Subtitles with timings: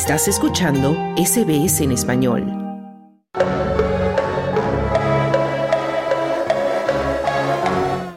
[0.00, 2.44] Estás escuchando SBS en español.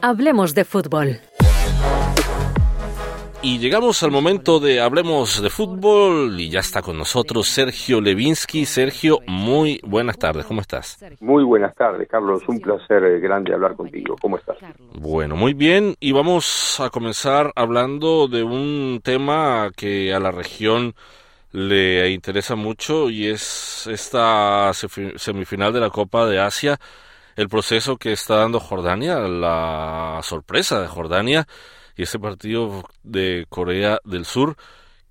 [0.00, 1.18] Hablemos de fútbol.
[3.42, 8.64] Y llegamos al momento de Hablemos de Fútbol y ya está con nosotros Sergio Levinsky.
[8.64, 11.04] Sergio, muy buenas tardes, ¿cómo estás?
[11.18, 12.44] Muy buenas tardes, Carlos.
[12.46, 14.14] Un placer eh, grande hablar contigo.
[14.22, 14.56] ¿Cómo estás?
[14.94, 15.96] Bueno, muy bien.
[15.98, 20.94] Y vamos a comenzar hablando de un tema que a la región
[21.52, 26.78] le interesa mucho y es esta semifinal de la Copa de Asia,
[27.36, 31.46] el proceso que está dando Jordania, la sorpresa de Jordania
[31.96, 34.56] y ese partido de Corea del Sur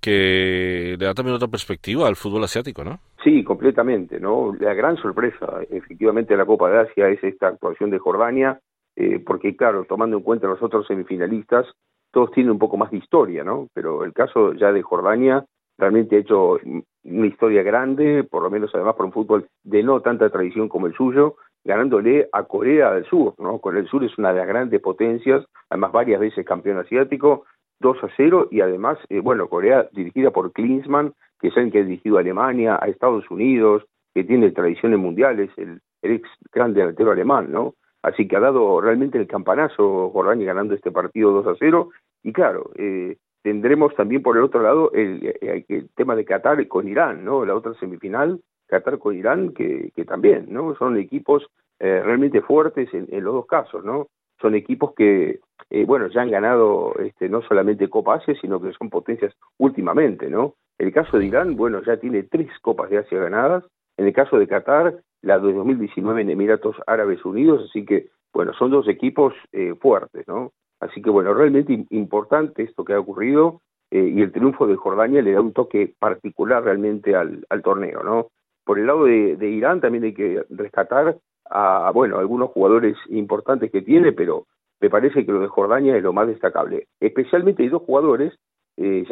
[0.00, 2.98] que le da también otra perspectiva al fútbol asiático, ¿no?
[3.22, 4.52] Sí, completamente, ¿no?
[4.58, 8.58] La gran sorpresa, efectivamente, de la Copa de Asia es esta actuación de Jordania,
[8.96, 11.66] eh, porque, claro, tomando en cuenta los otros semifinalistas,
[12.10, 13.68] todos tienen un poco más de historia, ¿no?
[13.72, 15.44] Pero el caso ya de Jordania
[15.78, 16.58] realmente ha hecho
[17.04, 20.86] una historia grande, por lo menos además por un fútbol de no tanta tradición como
[20.86, 23.58] el suyo, ganándole a Corea del Sur, ¿no?
[23.58, 27.44] Corea del Sur es una de las grandes potencias, además varias veces campeón asiático,
[27.80, 31.80] 2 a 0 y además, eh, bueno, Corea dirigida por Klinsmann, que es el que
[31.80, 36.74] ha dirigido a Alemania, a Estados Unidos, que tiene tradiciones mundiales, el, el ex gran
[36.74, 37.74] delantero alemán, ¿no?
[38.02, 41.90] Así que ha dado realmente el campanazo Jordania ganando este partido 2 a 0
[42.24, 46.88] y claro, eh, tendremos también por el otro lado el, el, tema de Qatar con
[46.88, 47.44] Irán, ¿no?
[47.44, 50.74] La otra semifinal, Qatar con Irán, que, que también, ¿no?
[50.76, 51.46] Son equipos
[51.80, 54.08] eh, realmente fuertes en, en, los dos casos, ¿no?
[54.40, 58.72] Son equipos que, eh, bueno, ya han ganado este, no solamente Copa Asia, sino que
[58.72, 60.54] son potencias últimamente, ¿no?
[60.78, 63.64] El caso de Irán, bueno, ya tiene tres Copas de Asia ganadas.
[63.96, 68.52] En el caso de Qatar, la de 2019 en Emiratos Árabes Unidos, así que, bueno,
[68.54, 70.52] son dos equipos eh, fuertes, ¿no?
[70.82, 73.60] Así que bueno, realmente importante esto que ha ocurrido
[73.92, 78.26] eh, y el triunfo de Jordania le da un toque particular realmente al, torneo, ¿no?
[78.64, 83.82] Por el lado de, Irán también hay que rescatar a, bueno, algunos jugadores importantes que
[83.82, 84.46] tiene, pero
[84.80, 86.88] me parece que lo de Jordania es lo más destacable.
[86.98, 88.36] Especialmente hay dos jugadores,
[88.76, 89.06] eh,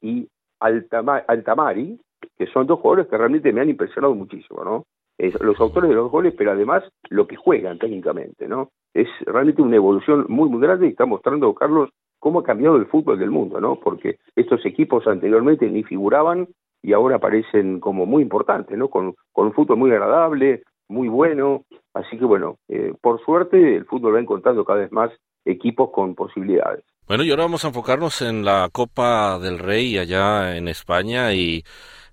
[0.00, 0.28] y
[0.58, 2.00] Altama, Altamari,
[2.36, 4.86] que son dos jugadores que realmente me han impresionado muchísimo, ¿no?
[5.18, 8.70] los autores de los goles, pero además lo que juegan técnicamente, ¿no?
[8.94, 12.86] Es realmente una evolución muy, muy grande y está mostrando, Carlos, cómo ha cambiado el
[12.86, 13.76] fútbol del mundo, ¿no?
[13.76, 16.48] Porque estos equipos anteriormente ni figuraban
[16.82, 18.88] y ahora aparecen como muy importantes, ¿no?
[18.88, 21.64] Con, con un fútbol muy agradable, muy bueno.
[21.94, 25.10] Así que, bueno, eh, por suerte el fútbol va encontrando cada vez más
[25.44, 26.84] equipos con posibilidades.
[27.08, 31.64] Bueno, y ahora vamos a enfocarnos en la Copa del Rey allá en España y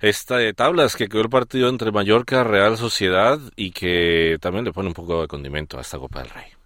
[0.02, 4.74] esta de tablas que quedó el partido entre Mallorca, Real Sociedad y que también le
[4.74, 6.59] pone un poco de condimento a esta Copa del Rey.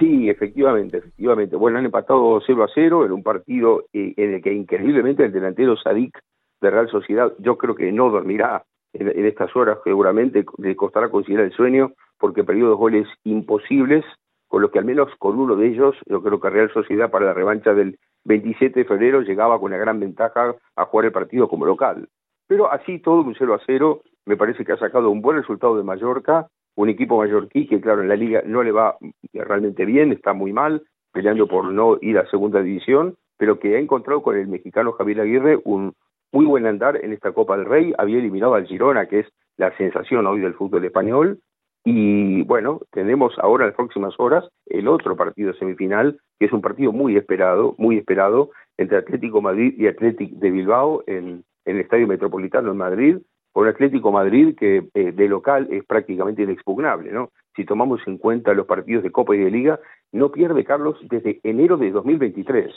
[0.00, 1.56] Sí, efectivamente, efectivamente.
[1.56, 5.32] Bueno, han empatado 0 a 0 en un partido eh, en el que increíblemente el
[5.32, 6.18] delantero Sadik
[6.62, 11.46] de Real Sociedad, yo creo que no dormirá en, estas horas, seguramente le costará considerar
[11.46, 14.04] el sueño porque perdió dos goles imposibles
[14.48, 17.26] con lo que al menos con uno de ellos, yo creo que Real Sociedad para
[17.26, 21.46] la revancha del 27 de febrero llegaba con una gran ventaja a jugar el partido
[21.46, 22.08] como local.
[22.48, 25.76] Pero así todo un 0 a 0, me parece que ha sacado un buen resultado
[25.76, 26.48] de Mallorca,
[26.80, 28.96] un equipo mallorquí que claro en la liga no le va
[29.34, 30.82] realmente bien, está muy mal,
[31.12, 35.20] peleando por no ir a segunda división, pero que ha encontrado con el mexicano Javier
[35.20, 35.94] Aguirre un
[36.32, 39.26] muy buen andar en esta Copa del Rey, había eliminado al Girona, que es
[39.56, 41.40] la sensación hoy del fútbol español,
[41.84, 46.60] y bueno, tenemos ahora en las próximas horas el otro partido semifinal, que es un
[46.60, 52.06] partido muy esperado, muy esperado, entre Atlético Madrid y Atlético de Bilbao en, el Estadio
[52.06, 53.18] Metropolitano en Madrid,
[53.52, 57.30] por Atlético Madrid que eh, de local es prácticamente inexpugnable, ¿no?
[57.56, 59.80] Si tomamos en cuenta los partidos de Copa y de Liga,
[60.12, 62.72] no pierde Carlos desde enero de 2023.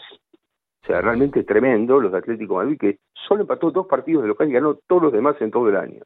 [0.84, 4.50] O sea, realmente tremendo los de Atlético Madrid que solo empató dos partidos de local
[4.50, 6.02] y ganó todos los demás en todo el año.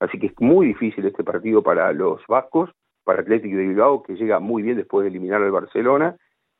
[0.00, 2.70] Así que es muy difícil este partido para los vascos,
[3.04, 6.16] para Atlético de Bilbao, que llega muy bien después de eliminar al Barcelona,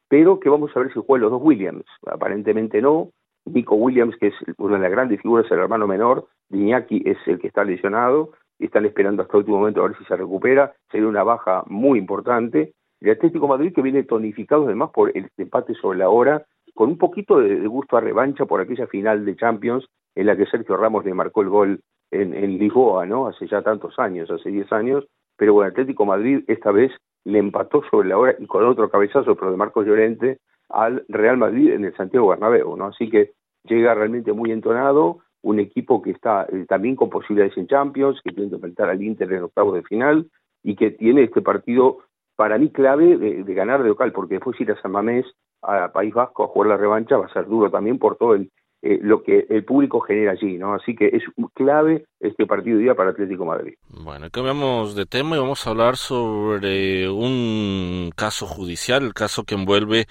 [0.08, 1.84] pero que vamos a ver si juegan los dos Williams.
[2.06, 3.10] Aparentemente no.
[3.52, 7.38] Nico Williams, que es una de las grandes figuras, el hermano menor, Iñaki es el
[7.38, 11.08] que está lesionado, están esperando hasta el último momento a ver si se recupera, sería
[11.08, 12.72] una baja muy importante.
[13.00, 16.44] El Atlético Madrid que viene tonificado además por el empate sobre la hora,
[16.74, 20.46] con un poquito de, gusto a revancha por aquella final de Champions en la que
[20.46, 21.80] Sergio Ramos le marcó el gol
[22.10, 23.26] en, en Lisboa, ¿no?
[23.26, 25.06] Hace ya tantos años, hace 10 años,
[25.36, 26.92] pero bueno, Atlético Madrid esta vez
[27.24, 30.38] le empató sobre la hora y con otro cabezazo, pero de Marcos Llorente,
[30.68, 32.86] al Real Madrid en el Santiago Bernabéu, ¿no?
[32.86, 33.32] Así que
[33.64, 38.32] llega realmente muy entonado, un equipo que está eh, también con posibilidades en Champions, que
[38.32, 40.30] tiene que enfrentar al Inter en octavos de final
[40.62, 41.98] y que tiene este partido
[42.36, 45.26] para mí clave de, ganar de local, porque después ir a San Mamés,
[45.62, 48.50] a País Vasco, a jugar la revancha, va a ser duro también por todo el,
[48.80, 50.72] eh, lo que el público genera allí, ¿no?
[50.72, 51.22] Así que es
[51.52, 53.74] clave este partido de día para Atlético Madrid.
[53.90, 59.54] Bueno, cambiamos de tema y vamos a hablar sobre un caso judicial, el caso que
[59.54, 60.06] envuelve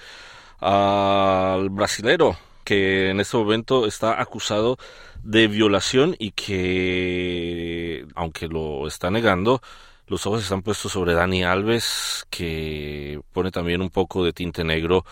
[0.60, 4.76] al brasilero que en este momento está acusado
[5.22, 9.60] de violación y que, aunque lo está negando,
[10.08, 15.04] los ojos están puestos sobre Dani Alves, que pone también un poco de tinte negro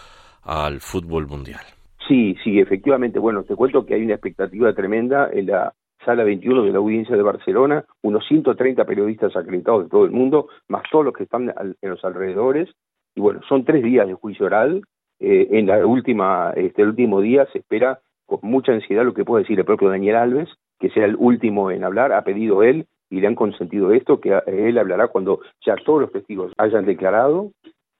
[0.42, 1.60] al fútbol mundial.
[2.08, 3.18] Sí, sí, efectivamente.
[3.18, 5.74] Bueno, te cuento que hay una expectativa tremenda en la
[6.04, 10.48] sala 21 de la audiencia de Barcelona, unos 130 periodistas acreditados de todo el mundo,
[10.68, 12.70] más todos los que están en los alrededores.
[13.14, 14.82] Y bueno, son tres días de juicio oral.
[15.20, 19.24] Eh, en la última, este, el último día se espera con mucha ansiedad lo que
[19.24, 20.48] puede decir el propio Daniel Alves,
[20.78, 24.38] que sea el último en hablar, ha pedido él y le han consentido esto, que
[24.46, 27.50] él hablará cuando ya todos los testigos hayan declarado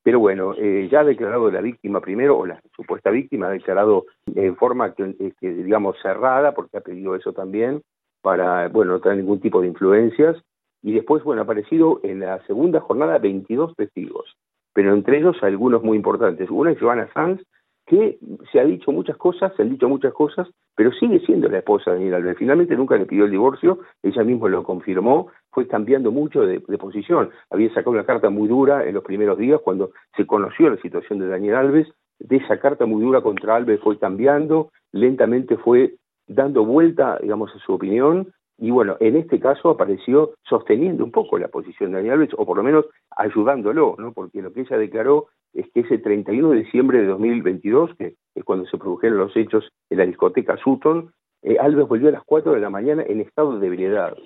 [0.08, 4.06] pero bueno, eh, ya ha declarado la víctima primero, o la supuesta víctima ha declarado
[4.34, 7.82] en forma que, digamos cerrada, porque ha pedido eso también,
[8.22, 10.36] para, bueno, no tener ningún tipo de influencias.
[10.82, 14.34] Y después, bueno, ha aparecido en la segunda jornada 22 testigos,
[14.78, 16.48] pero entre ellos algunos muy importantes.
[16.50, 17.42] Una es Joana Sanz,
[17.84, 18.20] que
[18.52, 20.46] se ha dicho muchas cosas, se han dicho muchas cosas,
[20.76, 22.38] pero sigue siendo la esposa de Daniel Alves.
[22.38, 27.30] Finalmente nunca le pidió el divorcio, ella misma lo confirmó, fue cambiando mucho de, posición.
[27.50, 31.18] Había sacado una carta muy dura en los primeros días cuando se conoció la situación
[31.18, 31.88] de Daniel Alves,
[32.20, 35.94] de esa carta muy dura contra Alves fue cambiando, lentamente fue
[36.28, 41.38] dando vuelta, digamos, a su opinión, y bueno, en este caso apareció sosteniendo un poco
[41.38, 44.12] la posición de Daniel Alves, o por lo menos ayudándolo, ¿no?
[44.12, 48.44] Porque lo que ella declaró es que ese 31 de diciembre de 2022, que es
[48.44, 51.12] cuando se produjeron los hechos en la discoteca Sutton,
[51.42, 54.16] eh, Alves volvió a las 4 de la mañana en estado de ebriedad,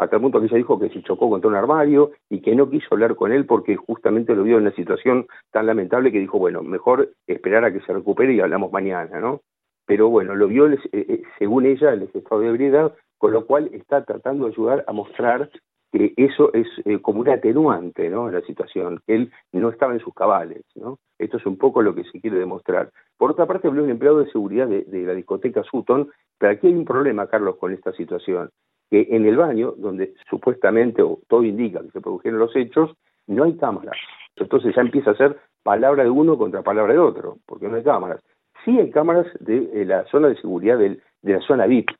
[0.00, 2.70] hasta el punto que ella dijo que se chocó contra un armario y que no
[2.70, 6.38] quiso hablar con él porque justamente lo vio en una situación tan lamentable que dijo,
[6.38, 9.42] bueno, mejor esperar a que se recupere y hablamos mañana, ¿no?
[9.84, 13.68] Pero bueno, lo vio, eh, eh, según ella, en estado de ebriedad, con lo cual
[13.74, 15.50] está tratando de ayudar a mostrar
[15.92, 18.30] que eso es eh, como un atenuante ¿no?
[18.30, 20.62] la situación, que él no estaba en sus cabales.
[20.74, 20.98] ¿no?
[21.18, 22.90] Esto es un poco lo que se quiere demostrar.
[23.18, 26.08] Por otra parte, habló un empleado de seguridad de, la discoteca Sutton,
[26.38, 28.48] pero aquí hay un problema, Carlos, con esta situación,
[28.90, 32.96] que en el baño, donde supuestamente, o todo indica que se produjeron los hechos,
[33.26, 33.98] no hay cámaras.
[34.36, 37.82] Entonces ya empieza a ser palabra de uno contra palabra de otro, porque no hay
[37.82, 38.22] cámaras.
[38.64, 41.90] Sí hay cámaras de, la zona de seguridad de la zona VIP,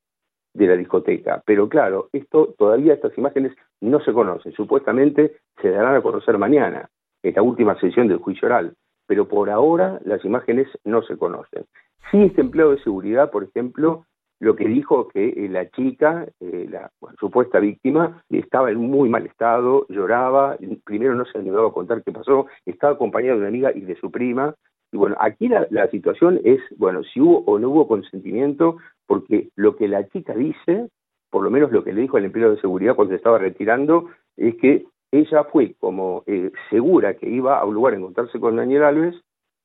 [0.55, 1.43] de la discoteca.
[1.45, 4.53] Pero claro, esto todavía estas imágenes no se conocen.
[4.53, 6.89] Supuestamente se darán a conocer mañana,
[7.23, 8.75] en la última sesión del juicio oral.
[9.07, 11.65] Pero por ahora las imágenes no se conocen.
[12.11, 14.07] Sí, este empleo de seguridad, por ejemplo,
[14.41, 19.27] lo que dijo que eh, la chica, eh, la supuesta víctima, estaba en muy mal
[19.27, 23.73] estado, lloraba, primero no se animaba a contar qué pasó, estaba acompañada de una amiga
[23.75, 24.55] y de su prima,
[24.93, 29.49] y bueno, aquí la, la, situación es, bueno, si hubo o no hubo consentimiento, porque
[29.57, 30.89] lo que la chica dice,
[31.31, 34.07] por lo menos lo que le dijo el empleo de seguridad cuando se estaba retirando,
[34.37, 38.57] es que ella fue como eh, segura que iba a un lugar a encontrarse con
[38.57, 39.17] Daniel Alves,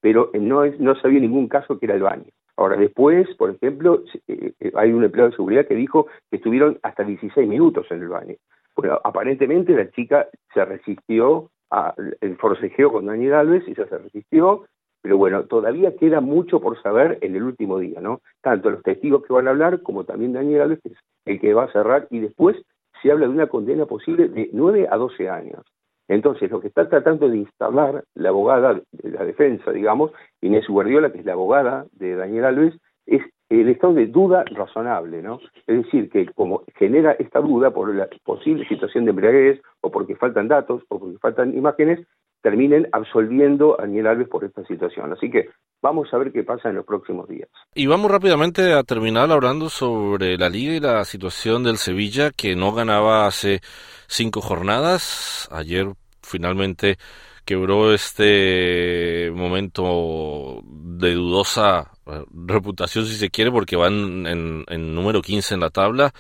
[0.02, 2.32] pero no, es, no sabía ningún caso que era el baño.
[2.58, 6.80] Ahora, después, por ejemplo, eh, eh, hay un empleado de seguridad que dijo que estuvieron
[6.84, 8.36] hasta 16 minutos en el baño.
[8.76, 14.66] Bueno, aparentemente la chica se resistió al forcejeo con Daniel Alves, ella se resistió,
[15.06, 18.22] pero bueno, todavía queda mucho por saber en el último día, ¿no?
[18.42, 21.54] Tanto los testigos que van a hablar como también Daniel Alves, que es el que
[21.54, 22.58] va a cerrar, y después
[23.04, 25.62] se habla de una condena posible de 9 a 12 años.
[26.08, 31.12] Entonces, lo que está tratando de instalar la abogada de la defensa, digamos, Inés Guardiola,
[31.12, 32.74] que es la abogada de Daniel Alves,
[33.06, 35.40] es el estado de duda razonable, ¿no?
[35.68, 40.16] Es decir, que como genera esta duda por la posible situación de embriaguez, o porque
[40.16, 42.08] faltan datos, o porque faltan imágenes,
[42.46, 45.12] terminen absolviendo a Daniel Alves por esta situación.
[45.12, 45.50] Así que
[45.82, 47.50] vamos a ver qué pasa en los próximos días.
[47.74, 52.56] Y vamos rápidamente a terminar hablando sobre la liga y la situación del Sevilla, que
[52.56, 53.62] no ganaba hace
[54.06, 55.50] cinco jornadas.
[55.52, 55.88] Ayer
[56.22, 56.98] finalmente
[57.46, 65.24] quebró este momento de dudosa eh, reputación, si se quiere, porque van en, en número
[65.24, 66.14] 15 en la tabla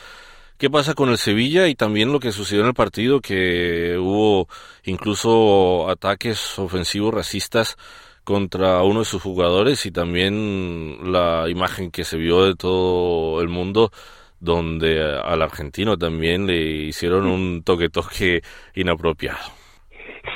[0.58, 4.48] qué pasa con el Sevilla y también lo que sucedió en el partido, que hubo
[4.84, 7.78] incluso ataques ofensivos racistas
[8.24, 13.50] contra uno de sus jugadores y también la imagen que se vio de todo el
[13.50, 13.92] mundo
[14.40, 18.42] donde al argentino también le hicieron un toque-toque
[18.76, 19.40] inapropiado.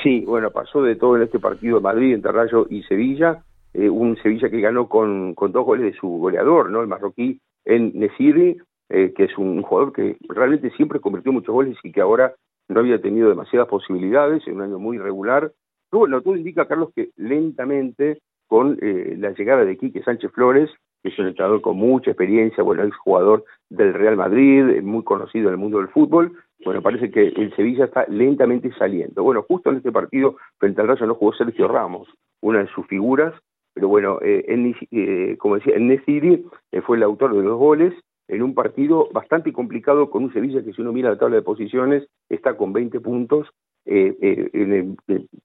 [0.02, 3.42] Sí, bueno, pasó de todo en este partido de Madrid entre Rayo y Sevilla,
[3.74, 6.80] eh, un Sevilla que ganó con, con dos goles de su goleador, ¿no?
[6.80, 8.56] El marroquí en Nesiri,
[8.90, 12.34] eh, que es un jugador que realmente siempre convirtió muchos goles y que ahora
[12.68, 15.52] no había tenido demasiadas posibilidades, en un año muy irregular.
[15.90, 18.18] Pero bueno, todo indica, Carlos, que lentamente,
[18.48, 20.70] con eh, la llegada de Quique Sánchez Flores,
[21.02, 25.54] es un entrenador con mucha experiencia, bueno, es jugador del Real Madrid, muy conocido en
[25.54, 26.32] el mundo del fútbol.
[26.64, 29.22] Bueno, parece que el Sevilla está lentamente saliendo.
[29.22, 32.08] Bueno, justo en este partido frente al Rayo no jugó Sergio Ramos,
[32.42, 33.34] una de sus figuras,
[33.72, 34.44] pero bueno, eh,
[34.90, 37.94] eh como decía, el Nesiri eh, fue el autor de los goles
[38.30, 41.42] en un partido bastante complicado con un Sevilla que si uno mira la tabla de
[41.42, 43.48] posiciones está con 20 puntos,
[43.84, 44.94] eh, eh,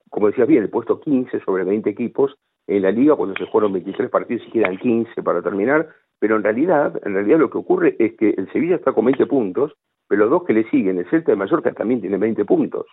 [0.08, 2.36] como decías bien, el puesto 15 sobre 20 equipos
[2.68, 5.88] en la liga cuando se jugaron 23 partidos y quedan 15 para terminar,
[6.20, 9.26] pero en realidad, en realidad lo que ocurre es que el Sevilla está con 20
[9.26, 9.74] puntos,
[10.08, 12.86] pero los dos que le siguen, el Celta de Mallorca también tiene 20 puntos,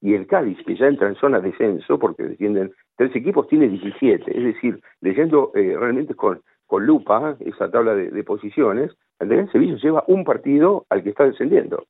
[0.00, 3.68] y el Cádiz, que ya entra en zona de descenso, porque defienden tres equipos, tiene
[3.68, 9.76] 17, es decir, leyendo eh, realmente con, con lupa esa tabla de, posiciones, el Sevilla
[9.82, 11.86] lleva un partido al que está descendiendo.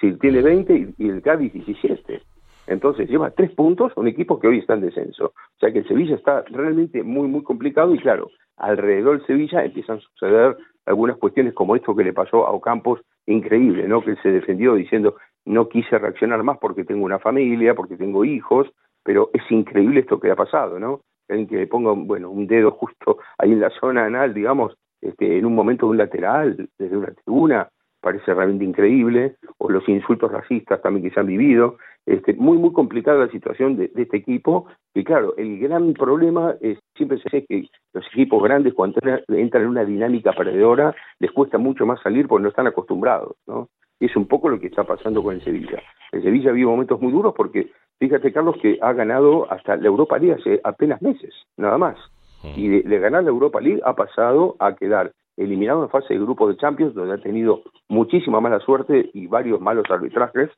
[0.00, 2.22] Si tiene 20 y el Cádiz 17.
[2.68, 5.26] Entonces lleva tres puntos a un equipo que hoy está en descenso.
[5.26, 9.64] O sea que el Sevilla está realmente muy, muy complicado y claro, alrededor del Sevilla
[9.64, 14.02] empiezan a suceder algunas cuestiones como esto que le pasó a Ocampos, increíble, ¿no?
[14.02, 18.68] Que se defendió diciendo no quise reaccionar más porque tengo una familia, porque tengo hijos,
[19.02, 21.00] pero es increíble esto que ha pasado, ¿no?
[21.28, 25.46] En que ponga, bueno, un dedo justo ahí en la zona anal, digamos, este, en
[25.46, 27.68] un momento de un lateral, desde una tribuna,
[28.00, 31.78] parece realmente increíble, o los insultos racistas también que se han vivido.
[32.06, 36.78] Este, muy, muy complicada la situación de, este equipo, y claro, el gran problema es,
[36.96, 41.58] siempre se dice que los equipos grandes cuando entran en una dinámica perdedora, les cuesta
[41.58, 43.68] mucho más salir porque no están acostumbrados, ¿no?
[44.00, 45.82] Y es un poco lo que está pasando con el Sevilla.
[46.12, 50.18] El Sevilla vive momentos muy duros porque, fíjate Carlos, que ha ganado hasta la Europa
[50.18, 51.96] League hace apenas meses, nada más.
[52.56, 56.48] Y de ganar la Europa League ha pasado a quedar eliminado en fase de grupo
[56.48, 60.50] de Champions, donde ha tenido muchísima mala suerte y varios malos arbitrajes,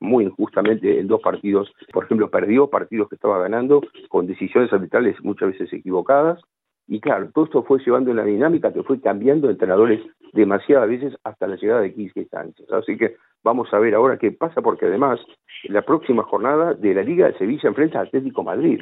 [0.00, 1.72] muy injustamente en dos partidos.
[1.92, 6.40] Por ejemplo, perdió partidos que estaba ganando con decisiones arbitrales muchas veces equivocadas.
[6.88, 10.00] Y claro, todo esto fue llevando una dinámica que fue cambiando entrenadores
[10.32, 12.70] demasiadas veces hasta la llegada de Quisque Sánchez.
[12.72, 15.20] Así que vamos a ver ahora qué pasa, porque además,
[15.64, 18.80] la próxima jornada de la Liga de Sevilla enfrenta a Atlético Madrid,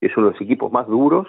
[0.00, 1.26] es uno de los equipos más duros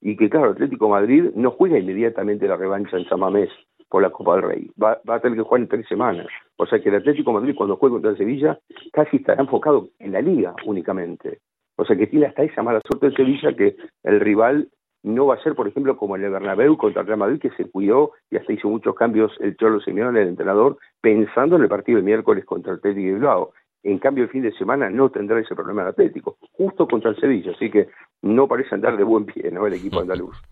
[0.00, 3.50] y que claro, Atlético Madrid no juega inmediatamente la revancha en San Mamés
[3.88, 6.26] por la Copa del Rey, va, a tener que jugar en tres semanas,
[6.56, 8.58] o sea que el Atlético Madrid cuando juegue contra el Sevilla
[8.92, 11.38] casi estará enfocado en la liga únicamente,
[11.76, 14.68] o sea que tiene hasta esa mala suerte el Sevilla que el rival
[15.06, 17.50] no va a ser, por ejemplo, como el de Bernabéu contra el Real Madrid, que
[17.50, 21.68] se cuidó y hasta hizo muchos cambios el Cholo Simeone, el entrenador, pensando en el
[21.68, 23.52] partido de miércoles contra el Atlético de Bilbao.
[23.84, 27.20] En cambio, el fin de semana no tendrá ese problema el Atlético, justo contra el
[27.20, 27.88] Sevilla, así que
[28.22, 29.64] no parece andar de buen pie, ¿no?
[29.66, 30.36] El equipo andaluz.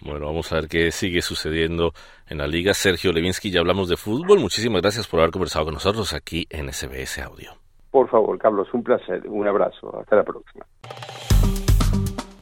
[0.00, 1.90] Bueno, vamos a ver qué sigue sucediendo
[2.28, 2.72] en la liga.
[2.72, 4.38] Sergio Levinsky, ya hablamos de fútbol.
[4.38, 7.50] Muchísimas gracias por haber conversado con nosotros aquí en SBS Audio.
[7.90, 9.28] Por favor, Carlos, un placer.
[9.28, 9.98] Un abrazo.
[9.98, 10.64] Hasta la próxima.